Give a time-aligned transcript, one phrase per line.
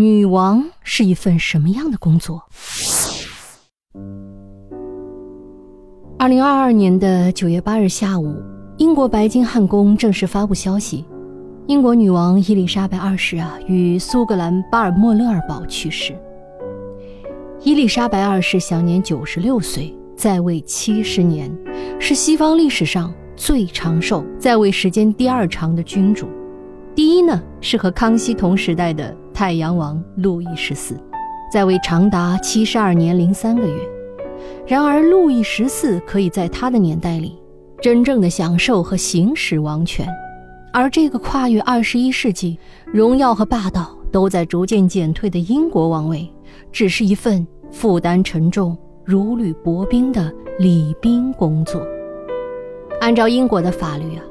[0.00, 2.44] 女王是一份什么样的工作？
[6.16, 8.32] 二零二二年的九月八日下午，
[8.76, 11.04] 英国白金汉宫正式发布消息：
[11.66, 16.16] 英国女王伊丽莎白二世啊，于苏格兰巴尔莫勒尔堡去世。
[17.64, 21.52] 伊丽莎白二世享年九十六岁，在位七十年，
[21.98, 26.28] 是西方历史上最长寿、在位时间第二长的君主。
[26.94, 29.12] 第一呢，是和康熙同时代的。
[29.38, 31.00] 太阳王路易十四
[31.48, 33.88] 在位长达七十二年零三个月，
[34.66, 37.38] 然而路易十四可以在他的年代里
[37.80, 40.08] 真正的享受和行使王权，
[40.72, 46.28] 而这个跨越二十一世纪、荣耀和霸道都在逐渐减退的英国王位，
[46.72, 51.80] 只是一份负担沉重、如履薄冰的礼宾工作。
[53.00, 54.24] 按照英国的法律啊，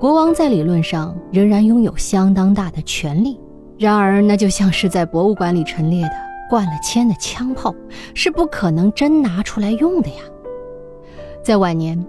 [0.00, 3.38] 国王在理论上仍然拥有相当大的权力。
[3.78, 6.10] 然而，那就像是在博物馆里陈列的
[6.50, 7.72] 灌了铅的枪炮，
[8.12, 10.16] 是不可能真拿出来用的呀。
[11.44, 12.04] 在晚年，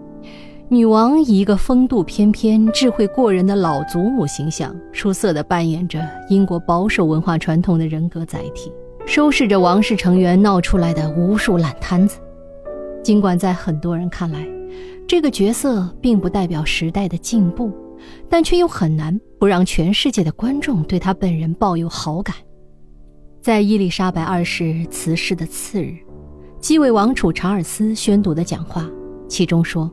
[0.68, 8.74] 女王以一个风度翩翩、智慧过人的老祖母形象，出色地扮演着英国保守文化传统的人格载体，
[9.06, 12.18] 收拾着王室成员闹出来的无数烂摊子。
[13.04, 14.44] 尽管在很多人看来，
[15.08, 17.72] 这个角色并不代表时代的进步。
[18.30, 22.36] 但却又很难不让全世界的观众对他本人抱有好感。
[23.42, 25.96] 在伊丽莎白二世辞世的次日，
[26.60, 28.90] 继位王储查尔斯宣读的讲话，
[29.28, 29.90] 其中说，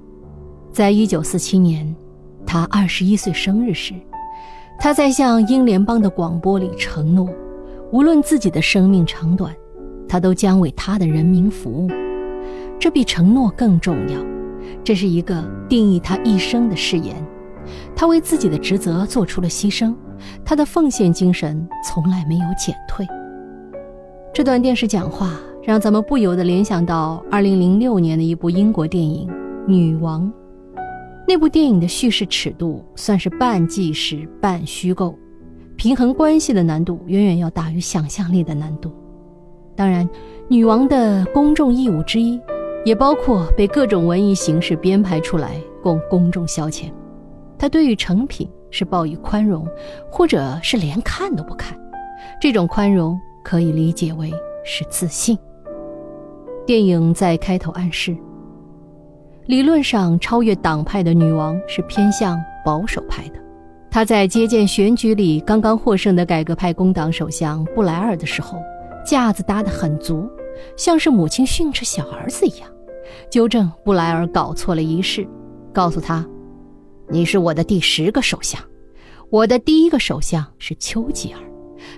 [0.72, 1.94] 在一九四七年，
[2.44, 3.94] 他二十一岁生日时，
[4.78, 7.28] 他在向英联邦的广播里承诺，
[7.92, 9.54] 无论自己的生命长短，
[10.08, 11.88] 他都将为他的人民服务。
[12.78, 14.20] 这比承诺更重要，
[14.82, 17.16] 这是一个定义他一生的誓言。
[17.95, 19.95] 他为自己的职责做出了牺牲，
[20.45, 23.06] 他的奉献精神从来没有减退。
[24.33, 29.28] 这段电视讲话让咱们不由得联想到2006年的一部英国电影
[29.67, 30.23] 《女王》。
[31.29, 35.19] 那部电影的叙事尺度算是半纪实半虚构，
[35.74, 38.92] 平衡关系的难度远远要大于想象力的难度。
[39.74, 40.08] 当然，
[40.48, 42.40] 女王的公众义务之一，
[42.85, 46.92] 也包括被各种文艺形式编排出来供公众消遣。
[47.58, 49.67] 他对于成品是报以宽容，
[50.11, 51.78] 或者是连看都不看。
[52.40, 54.33] 这种宽容可以理解为
[54.64, 55.39] 是自信。
[56.66, 58.16] 电影在开头暗示，
[59.46, 63.34] 理论上超越党派的女王是偏向保守派的。
[63.90, 68.58] 她在接见选举里刚刚获胜的改革派工党首相布莱尔的时候，
[69.06, 70.28] 架子搭得很足，
[70.77, 72.68] 像是母亲训斥小儿子一样，
[73.30, 75.27] 纠正布莱尔搞错了仪式，
[75.72, 76.27] 告诉他。
[77.08, 78.61] 你是我的第十个首相，
[79.30, 81.40] 我的第一个首相是丘吉尔，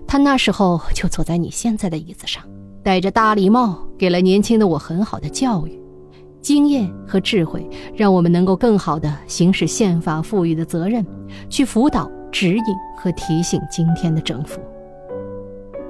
[0.07, 2.43] 他那时候就坐在你现在的椅子上，
[2.83, 5.81] 戴着大礼帽，给了年轻的我很好的教育、
[6.43, 7.67] 经验和智慧，
[7.97, 11.05] 让我们能够更好的行使宪法赋予的责任，
[11.49, 12.65] 去辅导、指引
[12.99, 14.61] 和提醒今天的政府。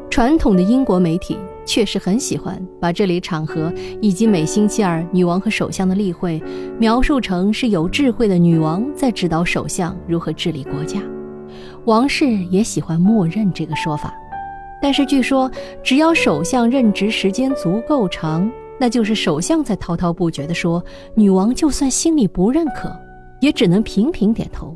[0.08, 1.36] 传统的英国媒体。
[1.68, 3.70] 确实很喜欢把这类场合
[4.00, 6.42] 以及每星期二女王和首相的例会
[6.78, 10.98] 描述成是有智慧的女王在指导首相如何治理国家，
[11.84, 14.14] 王室也喜欢默认这个说法。
[14.80, 15.50] 但是据说，
[15.84, 20.82] 只要首相任职时间足够长，那就是首相在滔滔不绝地说，
[21.14, 22.90] 女王就算心里不认可，
[23.42, 24.74] 也只能频频点头。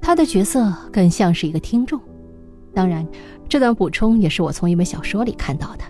[0.00, 2.00] 她的角色更像是一个听众。
[2.72, 3.06] 当然，
[3.46, 5.84] 这段补充也是我从一本小说里看到的。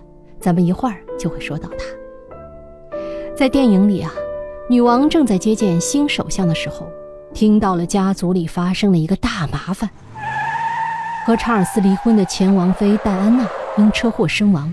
[0.44, 2.98] 咱们一会儿就会说到他。
[3.34, 4.12] 在电影里啊，
[4.68, 6.86] 女王正在接见新首相的时候，
[7.32, 9.88] 听到了家族里发生了一个大麻烦。
[11.24, 14.70] 和查尔斯离婚的前王妃戴安娜因车祸身亡，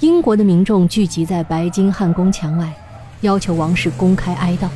[0.00, 2.70] 英国的民众聚集在白金汉宫墙外，
[3.22, 4.68] 要求王室公开哀悼。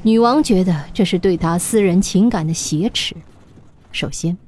[0.00, 3.14] 女王觉得这是对她私人情感的挟持。
[3.92, 4.38] 首先，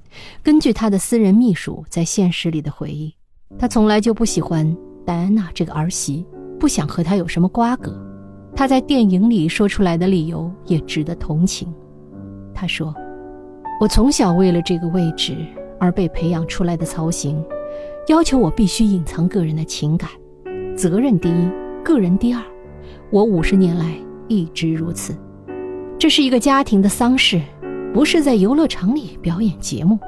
[0.43, 3.15] 根据她的私人秘书在现实里的回忆。
[3.59, 6.27] 他从来就不喜欢戴安娜这个儿媳，
[6.59, 7.95] 不想和她有什么瓜葛。
[8.55, 11.73] 他在电影里说出来的理由也值得同情。
[12.53, 12.95] 他说
[13.81, 15.35] ：“我从小为了这个位置
[15.81, 17.43] 而被培养出来的操行，
[18.09, 20.11] 要求我必须隐藏个人的情感，
[20.77, 21.51] 责任第一，
[21.83, 22.43] 个人第二。
[23.11, 23.95] 我五十年来
[24.29, 25.17] 一直如此。
[25.99, 27.41] 这是一个家庭的丧事，
[27.95, 29.99] 不是在游乐场里表演节目。”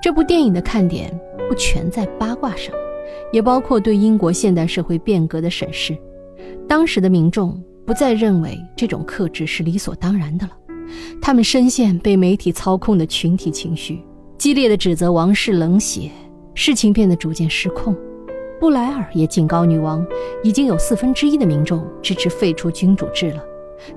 [0.00, 1.12] 这部电影的看点。
[1.48, 2.74] 不全在八卦上，
[3.32, 5.96] 也包括对英国现代社会变革的审视。
[6.68, 10.52] 当时的民众不再认为这种克制是理所当然的了，
[11.20, 14.00] 他们深陷被媒体操控的群体情绪，
[14.36, 16.10] 激烈的指责王室冷血，
[16.54, 17.96] 事情变得逐渐失控。
[18.60, 20.04] 布莱尔也警告女王，
[20.42, 23.42] 已经有四分之一的民众支持废除君主制了，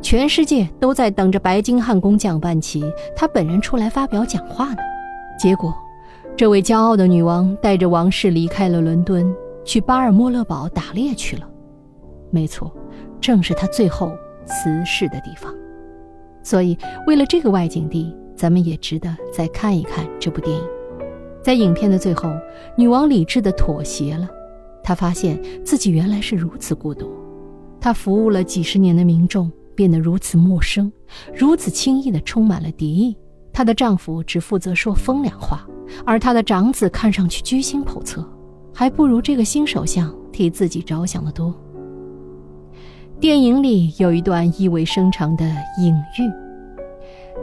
[0.01, 2.83] 全世界都在等着白金汉宫降半旗，
[3.15, 4.77] 他本人出来发表讲话呢。
[5.39, 5.73] 结果，
[6.41, 9.31] 这位骄傲的女王带着王室离开了伦敦，
[9.63, 11.47] 去巴尔莫勒堡打猎去了。
[12.31, 12.75] 没错，
[13.21, 14.11] 正是她最后
[14.43, 15.53] 辞世的地方。
[16.41, 20.63] 所以，为了这个外景地，咱们也值得再看一看这部电影。
[21.43, 22.33] 在影片的最后，
[22.75, 24.27] 女王理智地妥协了。
[24.81, 27.07] 她发现自己原来是如此孤独，
[27.79, 30.91] 她服务了几十年的民众变得如此陌生，
[31.35, 33.15] 如此轻易地充满了敌意。
[33.53, 35.65] 她的丈夫只负责说风凉话，
[36.05, 38.27] 而她的长子看上去居心叵测，
[38.73, 41.53] 还不如这个新首相替自己着想的多。
[43.19, 45.45] 电影里有一段意味深长的
[45.79, 46.31] 隐喻：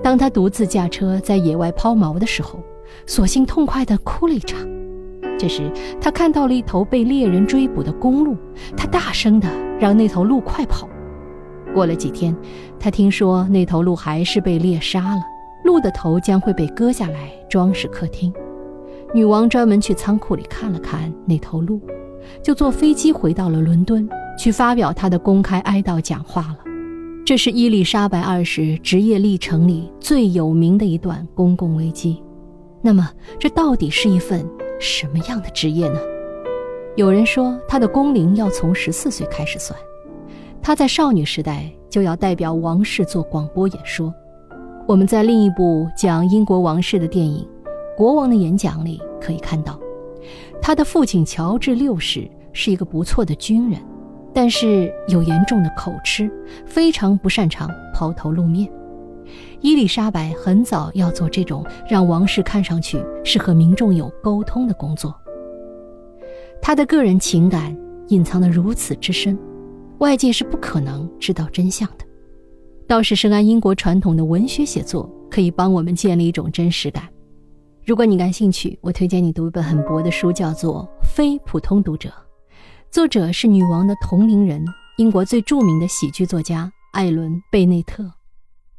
[0.02, 2.58] 当她独自驾车在野外抛锚的时候，
[3.06, 4.58] 索性痛快地哭了一场。
[5.38, 5.70] 这时，
[6.00, 8.36] 她看到了一头被猎人追捕的公鹿，
[8.76, 10.88] 她大声地让那头鹿快跑。
[11.72, 12.34] 过了几天，
[12.80, 15.22] 她听说那头鹿还是被猎杀了，
[15.68, 18.32] 鹿的头将会被割下来装饰客厅。
[19.12, 21.78] 女王专门去仓库里看了看那头鹿，
[22.42, 26.58] 就坐飞机回到了伦敦，去发表她的公开哀悼讲话了。
[27.22, 32.22] 这是伊丽莎白二世职业历程里最有名的一段公共危机。
[32.80, 33.06] 那么，
[33.38, 34.48] 这到底是一份？
[34.80, 36.00] 什么样的职业呢？
[36.96, 39.78] 有人说，她的工龄要从十四岁开始算。
[40.62, 44.14] 她在少女时代就要代表王室做广播演说。
[44.88, 47.46] 我们在另一部讲英国王室的电影
[47.94, 49.78] 《国王的演讲》里可以看到，
[50.62, 53.78] 他的父亲乔治六世是一个不错的军人，
[54.32, 56.30] 但是有严重的口吃，
[56.64, 58.66] 非常不擅长抛头露面。
[59.60, 65.14] 伊丽莎白很早要做这种让王室看上去是和民众有沟通的工作。
[66.62, 67.76] 他的个人情感
[68.06, 69.38] 隐藏得如此之深，
[69.98, 72.07] 外界是不可能知道真相的。
[72.88, 77.06] 倒是深谙英国传统的文学写作，可以帮我们建立一种真实感。
[77.84, 82.08] 如果你感兴趣，我推荐你读一本很薄的书，叫做《非普通读者》，
[82.90, 84.64] 作者是女王的同龄人，
[84.96, 88.10] 英国最著名的喜剧作家艾伦·贝内特。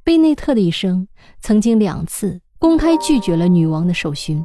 [0.03, 1.07] 贝内特的一生
[1.39, 4.43] 曾经两次公开拒绝了女王的授勋，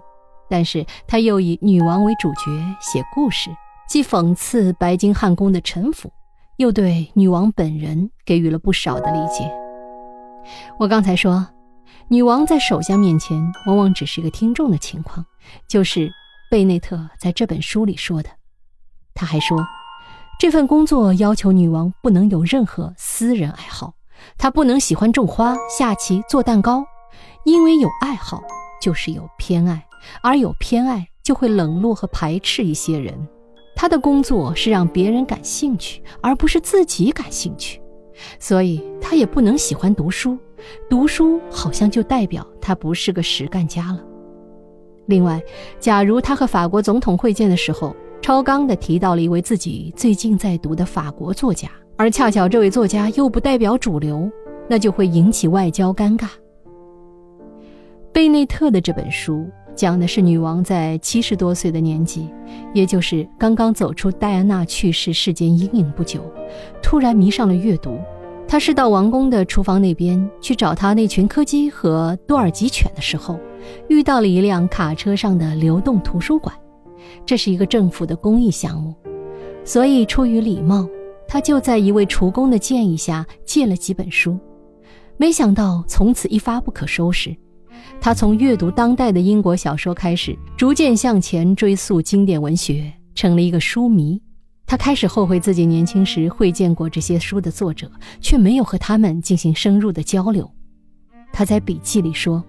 [0.51, 2.51] 但是他又以女王为主角
[2.83, 3.49] 写故事，
[3.89, 6.13] 既讽刺白金汉宫的臣服，
[6.57, 9.51] 又对女王本人给予了不少的理解。
[10.79, 11.47] 我刚才说，
[12.09, 15.25] 女王在首相面前往往只是一个听众的情况，
[15.69, 16.11] 就是
[16.51, 18.31] 贝内特在这本书里说的。
[19.15, 19.65] 他还说，
[20.39, 23.95] 这份工作要求女王不能有任何私人爱好。
[24.39, 26.85] 她不能喜欢种花、下棋、做蛋糕，
[27.45, 28.43] 因为有爱好
[28.81, 29.85] 就是有偏爱，
[30.23, 33.29] 而有偏爱就会冷落和排斥一些人。
[33.75, 37.81] 他的工作是让别人感兴趣，而不是自己感兴趣，
[38.39, 40.39] 所以他也不能喜欢读书。
[40.89, 44.01] 读书好像就代表他不是个实干家了。
[45.07, 45.43] 另外，
[45.79, 51.69] 假如他和法国总统会见的时候，超纲的提到了一位自己最近在读的法国作家。
[51.97, 54.31] 而恰巧这位作家又不代表主流，
[54.67, 56.29] 那就会引起外交尴尬。
[58.13, 62.29] 贝内特的这本书讲的是女王在七十多岁的年纪，
[62.73, 66.21] 也就是刚刚走出戴安娜去世事件阴影不久，
[66.83, 67.99] 突然迷上了阅读。
[68.47, 73.39] 她是到王宫的厨房那边去找她那群柯基和多尔吉犬的时候，
[73.89, 76.55] 遇到了一辆卡车上的流动图书馆，
[77.27, 78.95] 这是一个政府的公益项目，
[79.65, 80.87] 所以出于礼貌。
[81.27, 84.39] 她就在一位厨工的建议下借了几本书，
[85.17, 87.35] 没想到从此一发不可收拾。
[88.01, 94.21] 他从阅读当代的英国小说开始，逐渐向前追溯经典文学，成了一个书迷。
[94.67, 97.91] 他开始后悔自己年轻时会见过这些书的作者，
[98.21, 100.51] 却没有和他们进行深入的交流。
[101.33, 102.43] 他在笔记里说：“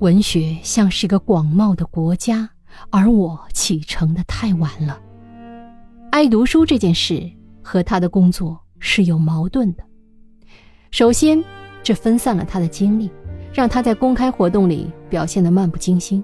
[0.00, 2.48] 文学像是一个广袤的国家，
[2.90, 5.00] 而我启程的太晚了。
[6.10, 7.30] 爱读书这件事。”
[7.60, 9.84] 和他的工作是有矛盾的。
[10.90, 11.44] 首先，
[11.82, 13.10] 这分散了他的精力，
[13.52, 16.22] 让他在公开活动里表现得漫不经心。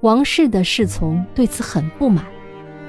[0.00, 2.24] 王室的侍从对此很不满，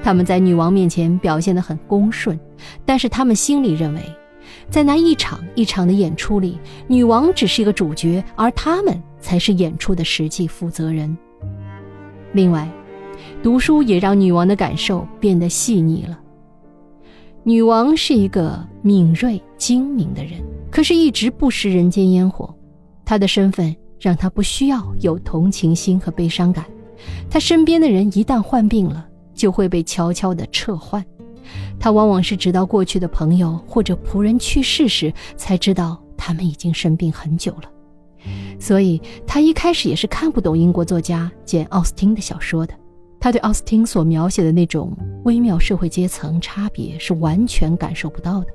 [0.02, 2.38] 他们在女王面前表现得很恭顺，
[2.84, 4.02] 但是他们心里认为，
[4.70, 11.16] 在那一场一场的演出里，女王只是一个主角，而他们才是演出的实际负责人。
[12.32, 12.68] 另外，
[13.42, 16.18] 读书也让女王的感受变得细腻了。
[17.42, 20.32] 女王是一个敏锐精明的人，
[20.70, 22.54] 可是一直不食人间烟火。
[23.06, 26.66] 他的身份让他不需要有同情心和悲伤感，
[27.30, 31.02] 他身边的人一旦患病了，就会被悄悄地撤换。
[31.78, 37.70] 他往往是直到过去的朋友或者仆人去世时，才知道他们已经生病很久了。
[38.58, 42.74] 所以，他一开始也是看不懂英国作家简·奥斯汀的小说的。
[43.20, 44.92] 他对奥斯汀所描写的那种
[45.24, 48.46] 微妙社会阶层差别是完全感受不到的。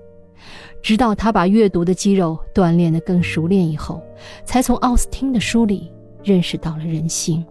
[0.82, 4.02] 直到他把阅读的肌肉锻炼得更熟练以后，
[4.46, 5.92] 才从奥斯汀的书里
[6.24, 7.46] 认识到了人性，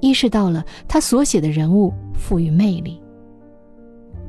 [0.00, 3.00] 意识到了他所写的人物赋予魅力。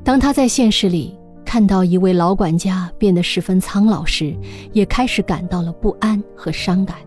[0.03, 4.35] 当他在现实里看到一位老管家变得十分苍老时，
[4.73, 6.97] 也开始感到了不安和伤感。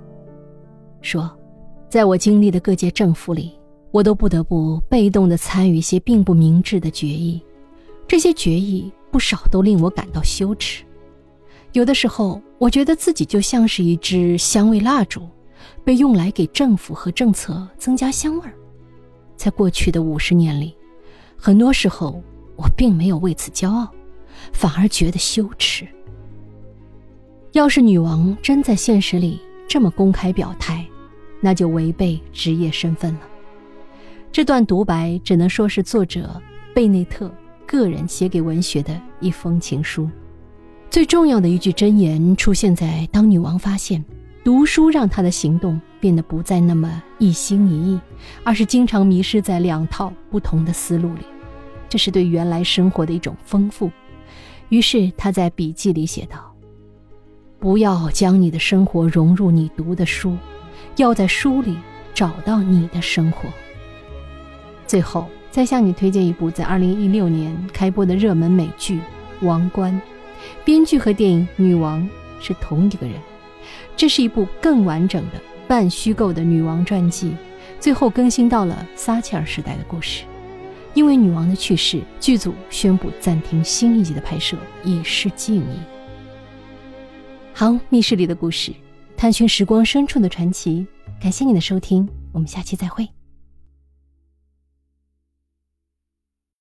[1.02, 1.30] 说，
[1.88, 3.52] 在我经历的各界政府里，
[3.90, 7.42] 我都不得不被动地参与一些并不明智的决议，
[8.06, 10.83] 这些决议不少都令我感到羞耻。
[11.74, 15.28] 有的时候，我觉得自己就像是一支香味蜡烛，
[15.82, 18.54] 被用来给政府和政策增加香味儿。
[19.34, 20.72] 在过去的五十年里，
[21.36, 22.22] 很多时候
[22.54, 23.90] 我并没有为此骄傲，
[24.52, 25.84] 反而觉得羞耻。
[27.50, 30.86] 要是女王真在现实里这么公开表态，
[31.40, 33.20] 那就违背职业身份了。
[34.30, 36.40] 这段独白只能说是作者
[36.72, 37.28] 贝内特
[37.66, 40.08] 个人写给文学的一封情书。
[40.94, 44.04] 最重要的一句箴言出现在当女王发现，
[44.44, 48.00] 读书让她的行动变得不再那么一心一意，
[48.44, 51.22] 而是经常迷失在两套不同的思路里。
[51.88, 53.90] 这是对原来生活的一种丰富。
[54.68, 56.54] 于是她在笔记里写道
[57.58, 60.36] ：“不要将你的生活融入你读的书，
[60.94, 61.76] 要在书里
[62.14, 63.48] 找到你的生活。”
[64.86, 68.98] 最后，再向你推荐一部在2016年开播的热门美剧
[69.44, 69.92] 《王冠》。
[70.64, 72.02] 编剧和电影《女王》
[72.40, 73.16] 是同一个人，
[73.96, 77.34] 这是一部更完整的半虚构的女王传记，
[77.80, 80.24] 最后更新到了撒切尔时代的故事。
[80.94, 85.78] 因为女王的去世，剧组宣布暂停新一集的拍摄，以示敬意。
[87.52, 88.72] 好，密室里的故事，
[89.16, 90.86] 探寻时光深处的传奇。
[91.20, 93.13] 感谢你的收听，我们下期再会。